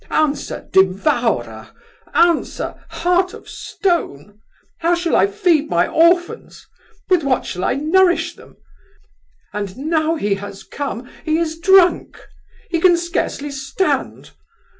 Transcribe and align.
Answer, 0.09 0.67
devourer! 0.73 1.69
answer, 2.15 2.73
heart 2.89 3.35
of 3.35 3.47
stone! 3.47 4.39
How 4.79 4.95
shall 4.95 5.15
I 5.15 5.27
feed 5.27 5.69
my 5.69 5.85
orphans? 5.87 6.65
with 7.07 7.23
what 7.23 7.45
shall 7.45 7.63
I 7.63 7.75
nourish 7.75 8.35
them? 8.35 8.57
And 9.53 9.77
now 9.77 10.15
he 10.15 10.33
has 10.33 10.63
come, 10.63 11.07
he 11.23 11.37
is 11.37 11.59
drunk! 11.59 12.19
He 12.71 12.79
can 12.79 12.97
scarcely 12.97 13.51
stand. 13.51 14.31